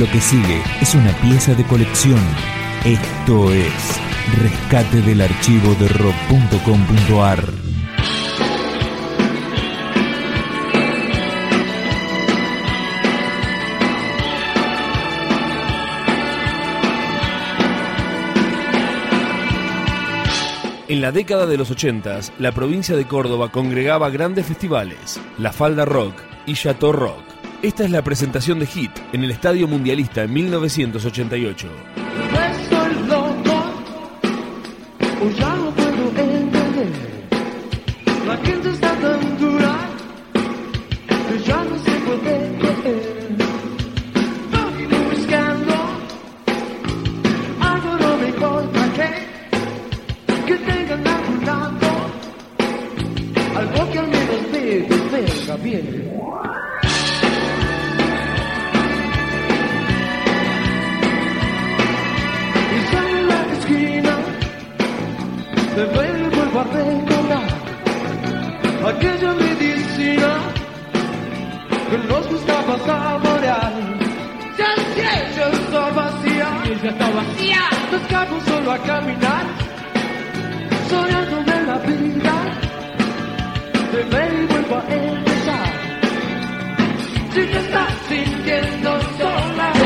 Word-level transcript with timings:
Lo 0.00 0.10
que 0.10 0.18
sigue 0.18 0.62
es 0.80 0.94
una 0.94 1.12
pieza 1.20 1.54
de 1.54 1.62
colección. 1.64 2.18
Esto 2.86 3.52
es 3.52 4.00
Rescate 4.40 5.02
del 5.02 5.20
archivo 5.20 5.74
de 5.74 5.88
rock.com.ar. 5.88 7.44
En 20.88 21.02
la 21.02 21.12
década 21.12 21.44
de 21.44 21.58
los 21.58 21.70
80, 21.70 22.20
la 22.38 22.52
provincia 22.52 22.96
de 22.96 23.06
Córdoba 23.06 23.52
congregaba 23.52 24.08
grandes 24.08 24.46
festivales, 24.46 25.20
La 25.36 25.52
Falda 25.52 25.84
Rock 25.84 26.14
y 26.46 26.54
Chateau 26.54 26.92
Rock. 26.92 27.39
Esta 27.62 27.84
es 27.84 27.90
la 27.90 28.02
presentación 28.02 28.58
de 28.58 28.64
Hit 28.64 28.90
en 29.12 29.22
el 29.22 29.32
Estadio 29.32 29.68
Mundialista 29.68 30.22
en 30.22 30.32
1988. 30.32 31.68
Estoy 32.52 32.94
loco, 33.06 33.64
o 35.20 35.30
ya 35.38 35.56
no 35.56 35.70
puedo 35.72 36.16
entender. 36.16 37.20
De 65.80 65.86
ver 65.86 66.30
vuelvo 66.36 66.60
a 66.60 66.64
recordar 66.64 67.48
aquella 68.90 69.32
medicina 69.32 70.30
que 71.88 71.98
nos 72.10 72.28
gustaba 72.28 72.78
saborear. 72.86 73.72
Ya 74.58 74.70
si 74.92 75.00
ella 75.00 75.46
está 75.60 75.90
vacía, 76.00 76.48
ella 76.66 76.90
está 76.90 77.10
vacía, 77.18 77.62
nos 77.92 78.02
quedamos 78.08 78.42
solo 78.44 78.72
a 78.72 78.78
caminar, 78.78 79.44
soñando 80.90 81.36
de 81.50 81.58
la 81.68 81.78
vida, 81.88 82.36
de 83.92 84.00
y 84.00 84.46
vuelvo 84.52 84.76
a 84.76 84.94
empezar. 84.94 85.72
Si 87.32 87.42
te 87.52 87.58
estás 87.58 87.92
sintiendo 88.08 88.90
sola, 89.18 89.79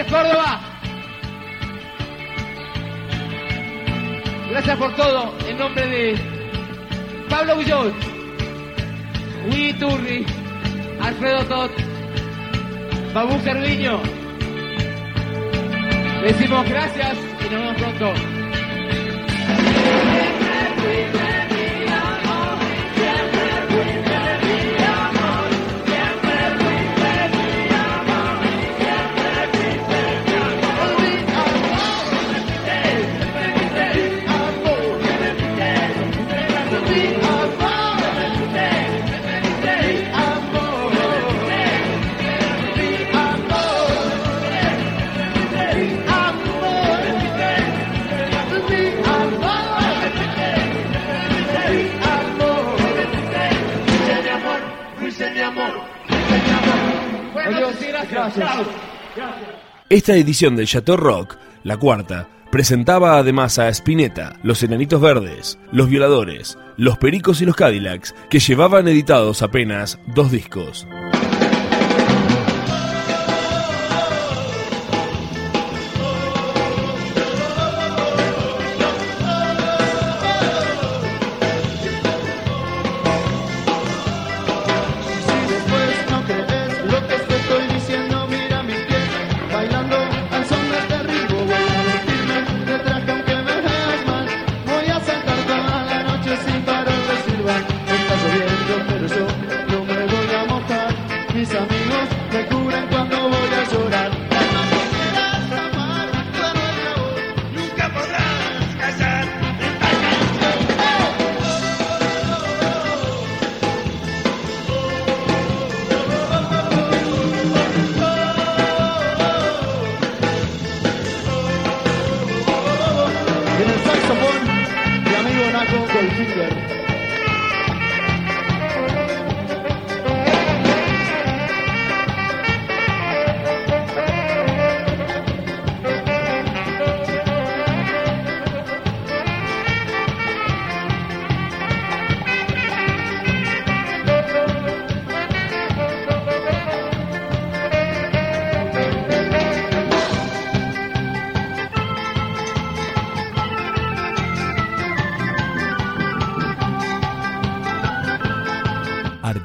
Noches, 0.00 0.12
Córdoba. 0.12 0.60
Gracias 4.50 4.78
por 4.78 4.94
todo. 4.96 5.34
En 5.48 5.58
nombre 5.58 5.86
de 5.86 6.14
Pablo 7.28 7.56
Gullot, 7.56 7.94
Willy 9.48 9.72
Turri, 9.74 10.26
Alfredo 11.02 11.44
Tot, 11.44 11.72
Babu 13.12 13.38
Cerviño. 13.40 14.00
Decimos 16.22 16.68
gracias 16.68 17.18
y 17.40 17.54
nos 17.54 17.60
vemos 17.60 17.76
pronto. 17.76 18.40
Esta 59.88 60.14
edición 60.14 60.56
del 60.56 60.66
Chateau 60.66 60.96
Rock, 60.96 61.36
la 61.64 61.76
cuarta, 61.76 62.28
presentaba 62.50 63.18
además 63.18 63.58
a 63.58 63.68
Spinetta, 63.68 64.34
Los 64.42 64.62
Enanitos 64.62 65.00
Verdes, 65.00 65.58
Los 65.72 65.88
Violadores, 65.88 66.58
Los 66.76 66.98
Pericos 66.98 67.40
y 67.40 67.46
los 67.46 67.56
Cadillacs, 67.56 68.14
que 68.28 68.40
llevaban 68.40 68.88
editados 68.88 69.42
apenas 69.42 69.98
dos 70.14 70.30
discos. 70.30 70.86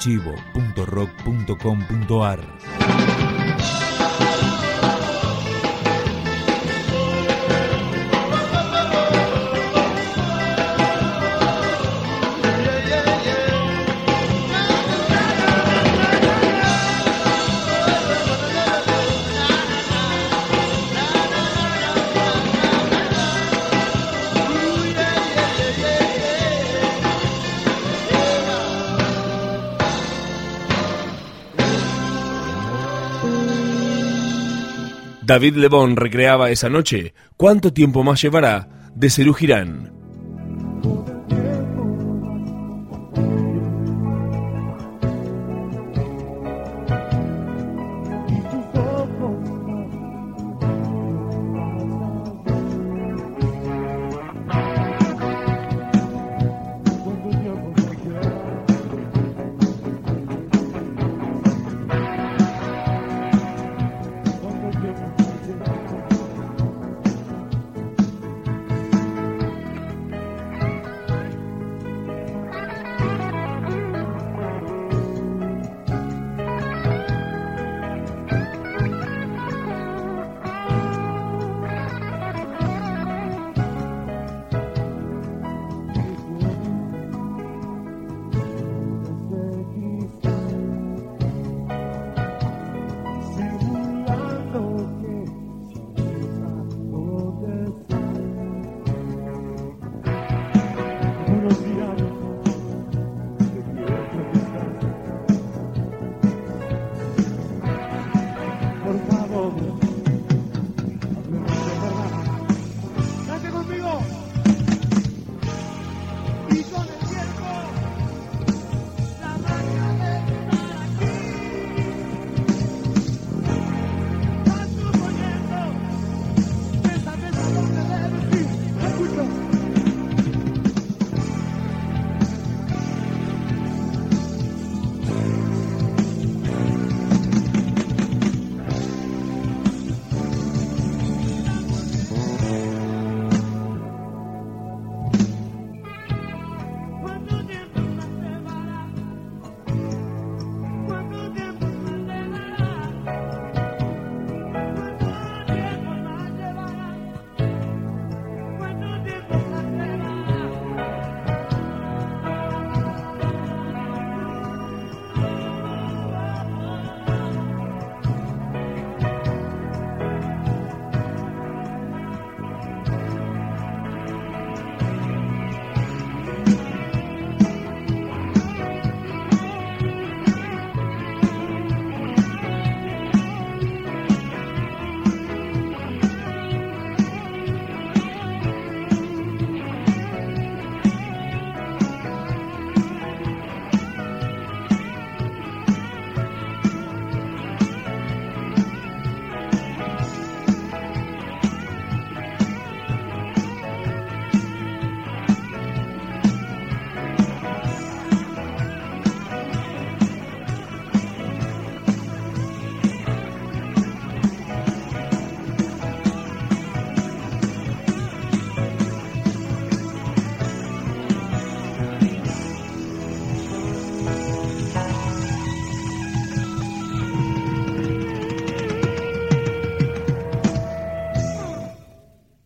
archivo.rock.com.ar 0.00 2.40
David 35.30 35.54
Lebón 35.54 35.94
recreaba 35.94 36.50
esa 36.50 36.68
noche. 36.68 37.14
¿Cuánto 37.36 37.72
tiempo 37.72 38.02
más 38.02 38.20
llevará 38.20 38.90
de 38.96 39.10
Cerú? 39.10 39.99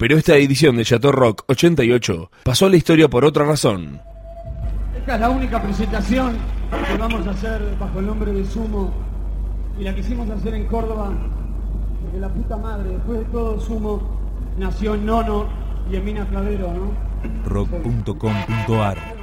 Pero 0.00 0.16
esta 0.16 0.34
edición 0.34 0.78
de 0.78 0.84
Chateau 0.86 1.12
Rock 1.12 1.44
88 1.46 2.30
pasó 2.42 2.64
a 2.64 2.70
la 2.70 2.78
historia 2.78 3.08
por 3.08 3.22
otra 3.26 3.44
razón. 3.44 4.00
Esta 4.96 5.16
es 5.16 5.20
la 5.20 5.28
única 5.28 5.62
presentación 5.62 6.38
que 6.88 6.96
vamos 6.96 7.26
a 7.26 7.32
hacer 7.32 7.60
bajo 7.78 7.98
el 7.98 8.06
nombre 8.06 8.32
de 8.32 8.46
Sumo 8.46 8.94
y 9.78 9.84
la 9.84 9.94
quisimos 9.94 10.30
hacer 10.30 10.54
en 10.54 10.66
Córdoba 10.68 11.12
porque 12.00 12.18
la 12.18 12.30
puta 12.30 12.56
madre, 12.56 12.92
después 12.94 13.18
de 13.18 13.24
todo 13.26 13.60
Sumo, 13.60 14.18
nació 14.56 14.94
en 14.94 15.04
Nono 15.04 15.46
y 15.92 15.96
en 15.96 16.04
Mina 16.06 16.26
Clavero, 16.30 16.72
¿no? 16.72 16.94
rock.com.ar 17.44 19.19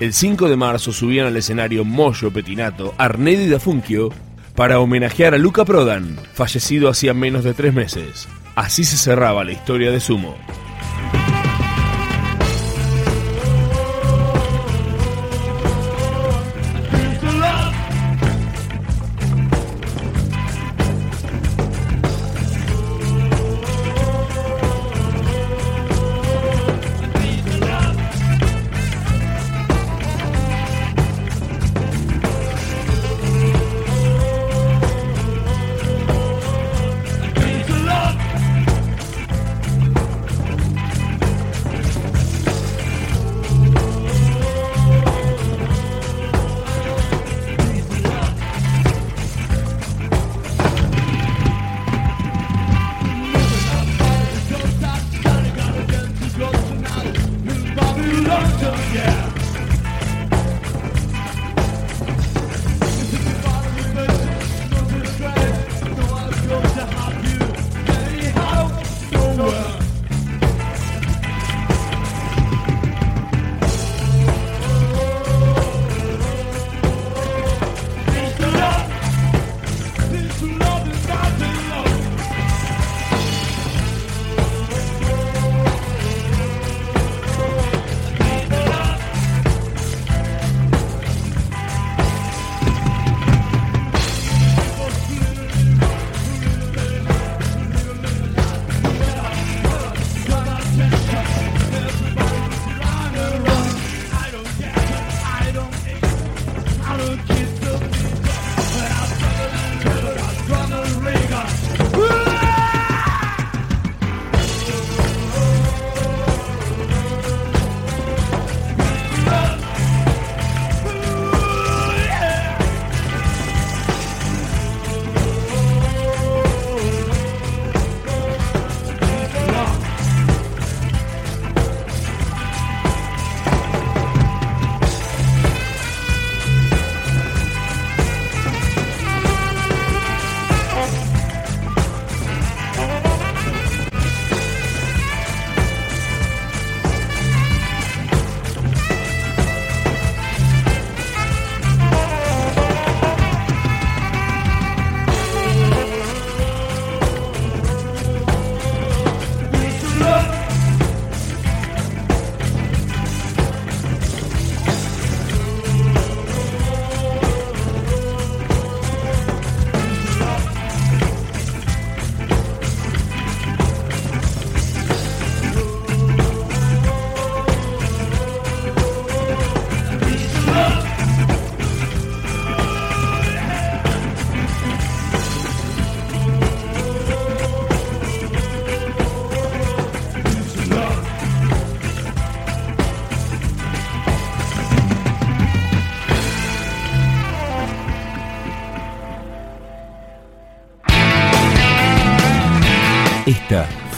El 0.00 0.12
5 0.12 0.48
de 0.48 0.54
marzo 0.54 0.92
subían 0.92 1.26
al 1.26 1.36
escenario 1.36 1.84
Moyo 1.84 2.30
Petinato, 2.30 2.94
Arnedo 2.98 3.42
y 3.42 3.48
Dafunquio 3.48 4.10
para 4.54 4.78
homenajear 4.78 5.34
a 5.34 5.38
Luca 5.38 5.64
Prodan, 5.64 6.16
fallecido 6.34 6.88
hacía 6.88 7.14
menos 7.14 7.42
de 7.42 7.52
tres 7.52 7.74
meses. 7.74 8.28
Así 8.54 8.84
se 8.84 8.96
cerraba 8.96 9.42
la 9.42 9.52
historia 9.52 9.90
de 9.90 9.98
Sumo. 9.98 10.36